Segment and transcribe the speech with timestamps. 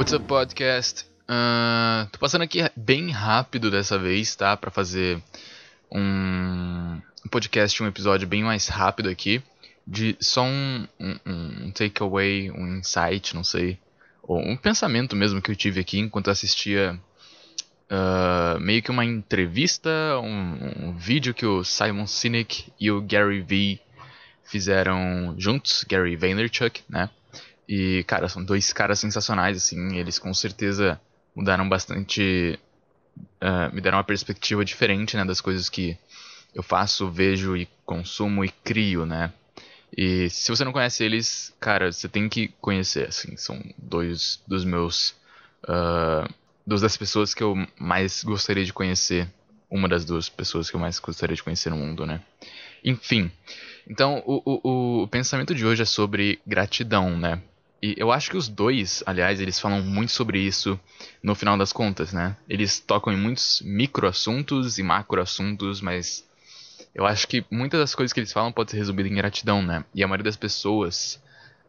[0.00, 1.04] What's up, podcast?
[1.28, 4.56] Uh, tô passando aqui bem rápido dessa vez, tá?
[4.56, 5.22] Pra fazer
[5.92, 6.98] um,
[7.30, 9.42] podcast, um episódio bem mais rápido aqui.
[9.86, 13.78] De só um, um, um takeaway, um insight, não sei.
[14.22, 16.98] Ou um pensamento mesmo que eu tive aqui enquanto assistia
[17.90, 19.90] uh, meio que uma entrevista,
[20.22, 23.78] um, um vídeo que o Simon Sinek e o Gary Vee
[24.44, 27.10] fizeram juntos, Gary Vaynerchuk, né?
[27.70, 29.96] E, cara, são dois caras sensacionais, assim.
[29.96, 31.00] Eles com certeza
[31.32, 32.58] mudaram bastante.
[33.40, 35.24] Uh, me deram uma perspectiva diferente, né?
[35.24, 35.96] Das coisas que
[36.52, 39.32] eu faço, vejo e consumo e crio, né?
[39.96, 43.36] E se você não conhece eles, cara, você tem que conhecer, assim.
[43.36, 45.10] São dois dos meus.
[45.62, 46.28] Uh,
[46.66, 49.28] duas das pessoas que eu mais gostaria de conhecer.
[49.70, 52.20] Uma das duas pessoas que eu mais gostaria de conhecer no mundo, né?
[52.82, 53.30] Enfim.
[53.88, 57.40] Então, o, o, o pensamento de hoje é sobre gratidão, né?
[57.82, 60.78] E eu acho que os dois, aliás, eles falam muito sobre isso
[61.22, 62.36] no final das contas, né?
[62.48, 66.28] Eles tocam em muitos micro assuntos e macro assuntos, mas
[66.94, 69.84] eu acho que muitas das coisas que eles falam pode ser resumida em gratidão, né?
[69.94, 71.22] E a maioria das pessoas,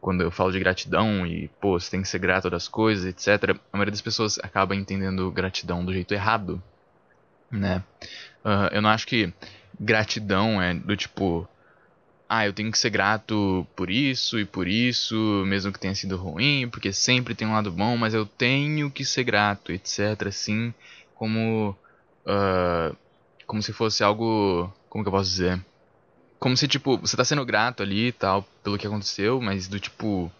[0.00, 3.56] quando eu falo de gratidão e, pô, você tem que ser grato das coisas, etc.,
[3.72, 6.62] a maioria das pessoas acaba entendendo gratidão do jeito errado,
[7.50, 7.82] né?
[8.44, 9.32] Uh, eu não acho que
[9.80, 11.48] gratidão é do tipo,
[12.38, 15.14] ah, eu tenho que ser grato por isso e por isso,
[15.46, 19.04] mesmo que tenha sido ruim, porque sempre tem um lado bom, mas eu tenho que
[19.04, 20.26] ser grato, etc.
[20.26, 20.74] Assim,
[21.14, 21.76] como.
[22.26, 22.96] Uh,
[23.46, 24.72] como se fosse algo.
[24.88, 25.64] Como que eu posso dizer?
[26.38, 29.78] Como se, tipo, você tá sendo grato ali e tal, pelo que aconteceu, mas do
[29.78, 30.30] tipo.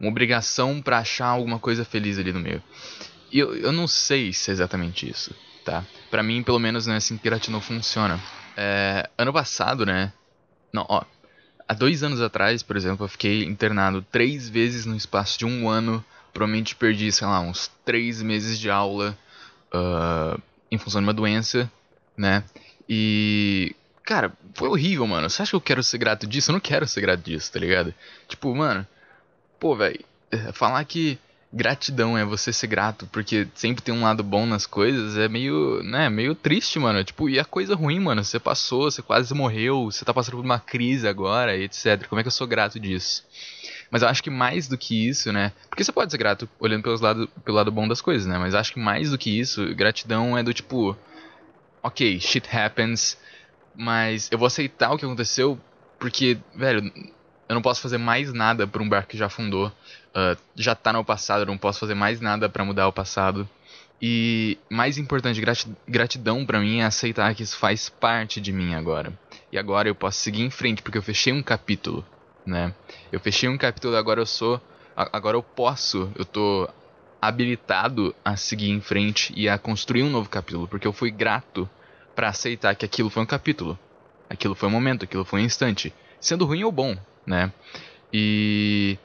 [0.00, 2.60] Uma obrigação para achar alguma coisa feliz ali no meio.
[3.30, 5.32] E eu, eu não sei se é exatamente isso,
[5.64, 5.84] tá?
[6.10, 8.20] Pra mim, pelo menos, não é assim gratidão funciona.
[8.56, 10.12] É, ano passado, né?
[10.72, 11.04] Não, ó,
[11.66, 15.68] Há dois anos atrás, por exemplo, eu fiquei internado três vezes no espaço de um
[15.68, 16.04] ano.
[16.32, 19.16] Provavelmente perdi, sei lá, uns três meses de aula
[19.72, 21.70] uh, em função de uma doença,
[22.16, 22.44] né?
[22.88, 23.74] E.
[24.02, 25.30] Cara, foi horrível, mano.
[25.30, 26.50] Você acha que eu quero ser grato disso?
[26.50, 27.94] Eu não quero ser grato disso, tá ligado?
[28.28, 28.86] Tipo, mano.
[29.58, 30.04] Pô, velho.
[30.30, 31.18] É, falar que
[31.54, 35.82] gratidão é você ser grato, porque sempre tem um lado bom nas coisas, é meio,
[35.84, 37.04] né, meio triste, mano.
[37.04, 40.44] Tipo, e a coisa ruim, mano, você passou, você quase morreu, você tá passando por
[40.44, 42.06] uma crise agora, etc.
[42.08, 43.24] Como é que eu sou grato disso?
[43.88, 45.52] Mas eu acho que mais do que isso, né?
[45.68, 48.36] Porque você pode ser grato olhando pelos lado, pelo lado bom das coisas, né?
[48.36, 50.96] Mas acho que mais do que isso, gratidão é do tipo,
[51.80, 53.16] ok, shit happens,
[53.76, 55.58] mas eu vou aceitar o que aconteceu
[56.00, 56.92] porque, velho,
[57.54, 59.68] eu não posso fazer mais nada por um barco que já afundou.
[59.68, 63.48] Uh, já tá no passado, eu não posso fazer mais nada para mudar o passado.
[64.02, 65.40] E mais importante,
[65.86, 69.12] gratidão para mim é aceitar que isso faz parte de mim agora.
[69.52, 72.04] E agora eu posso seguir em frente porque eu fechei um capítulo,
[72.44, 72.74] né?
[73.12, 74.60] Eu fechei um capítulo, agora eu sou,
[74.96, 76.68] agora eu posso, eu tô
[77.22, 81.70] habilitado a seguir em frente e a construir um novo capítulo, porque eu fui grato
[82.16, 83.78] para aceitar que aquilo foi um capítulo.
[84.28, 87.52] Aquilo foi um momento, aquilo foi um instante, sendo ruim ou bom, né?
[88.12, 88.98] E.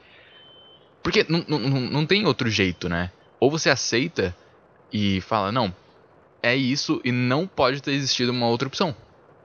[1.02, 3.10] Porque não, não, não tem outro jeito, né?
[3.38, 4.36] Ou você aceita
[4.92, 5.74] e fala, não,
[6.42, 8.94] é isso e não pode ter existido uma outra opção.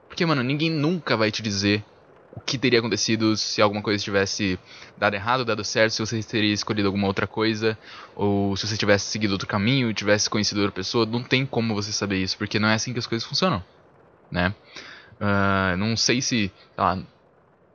[0.06, 1.84] Porque, mano, ninguém nunca vai te dizer
[2.34, 4.58] o que teria acontecido se alguma coisa tivesse
[4.96, 7.78] dado errado, dado certo, se você teria escolhido alguma outra coisa,
[8.14, 11.06] ou se você tivesse seguido outro caminho, tivesse conhecido outra pessoa.
[11.06, 13.64] Não tem como você saber isso, porque não é assim que as coisas funcionam,
[14.30, 14.54] né?
[15.18, 16.98] Uh, não sei se, lá,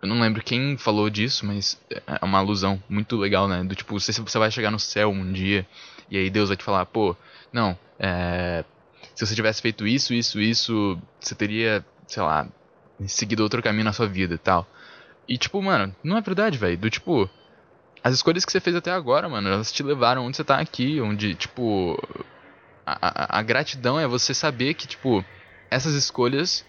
[0.02, 3.64] eu não lembro quem falou disso, mas é uma alusão muito legal, né?
[3.64, 5.66] Do tipo, se você vai chegar no céu um dia
[6.10, 7.16] e aí Deus vai te falar, pô,
[7.54, 8.66] não, é,
[9.14, 12.48] se você tivesse feito isso, isso, isso, você teria, sei lá,
[13.08, 14.68] seguido outro caminho na sua vida e tal.
[15.28, 16.78] E tipo, mano, não é verdade, velho.
[16.78, 17.30] Do tipo,
[18.04, 21.00] as escolhas que você fez até agora, mano, elas te levaram onde você tá aqui,
[21.00, 21.98] onde, tipo,
[22.86, 25.24] a, a, a gratidão é você saber que, tipo,
[25.70, 26.66] essas escolhas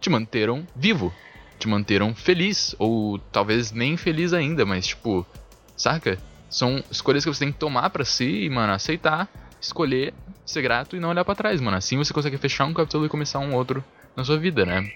[0.00, 1.14] te manteram vivo,
[1.62, 5.24] te manteram feliz, ou talvez nem feliz ainda, mas tipo,
[5.76, 6.18] saca?
[6.50, 9.28] São escolhas que você tem que tomar para si e, mano, aceitar,
[9.60, 10.12] escolher,
[10.44, 11.76] ser grato e não olhar para trás, mano.
[11.76, 13.82] Assim você consegue fechar um capítulo e começar um outro
[14.16, 14.90] na sua vida, né?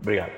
[0.00, 0.32] Obrigado.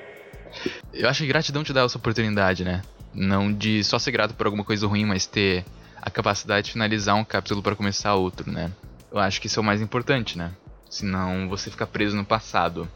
[0.93, 2.81] Eu acho que gratidão te dá essa oportunidade, né?
[3.13, 5.63] Não de só ser grato por alguma coisa ruim, mas ter
[6.01, 8.69] a capacidade de finalizar um capítulo para começar outro, né?
[9.09, 10.51] Eu acho que isso é o mais importante, né?
[10.93, 12.87] Senão você fica preso no passado.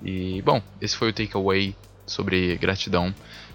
[0.00, 1.74] E, bom, esse foi o takeaway
[2.06, 3.12] sobre gratidão.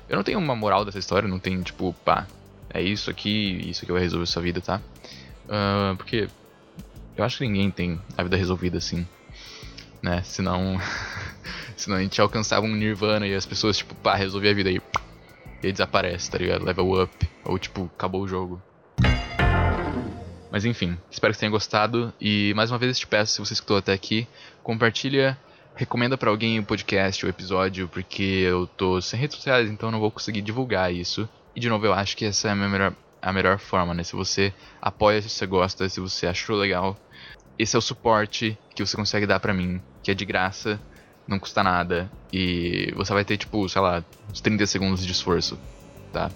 [0.10, 2.28] Eu não tenho uma moral dessa história, não tem tipo, pá,
[2.70, 4.82] é isso aqui, isso que vai resolver sua vida, tá?
[5.46, 6.28] Uh, porque
[7.16, 9.08] eu acho que ninguém tem a vida resolvida assim,
[10.04, 10.22] né?
[10.24, 10.78] Senão,
[11.78, 14.82] senão a gente alcançava um nirvana e as pessoas, tipo, pá, resolver a vida aí.
[15.64, 16.66] e aí desaparece, tá ligado?
[16.66, 18.62] Level up, ou tipo, acabou o jogo.
[20.56, 23.76] Mas enfim, espero que tenha gostado e mais uma vez te peço, se você escutou
[23.76, 24.26] até aqui,
[24.64, 25.38] compartilha,
[25.76, 30.00] recomenda para alguém o podcast, o episódio, porque eu tô sem redes sociais, então não
[30.00, 31.28] vou conseguir divulgar isso.
[31.54, 34.02] E de novo, eu acho que essa é a melhor, a melhor forma, né?
[34.06, 36.98] Se você apoia, se você gosta, se você achou legal,
[37.60, 40.80] esse é o suporte que você consegue dar para mim, que é de graça,
[41.28, 45.60] não custa nada e você vai ter tipo, sei lá, uns 30 segundos de esforço,
[46.14, 46.32] tá?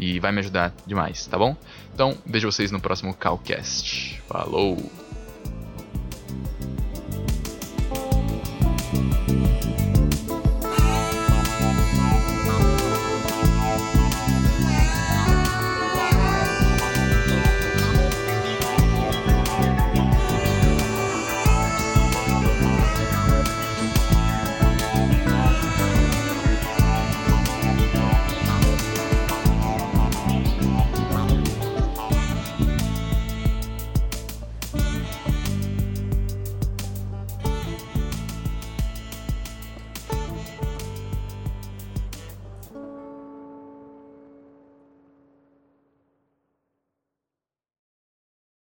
[0.00, 1.54] E vai me ajudar demais, tá bom?
[1.92, 4.18] Então, vejo vocês no próximo Calcast.
[4.26, 4.78] Falou!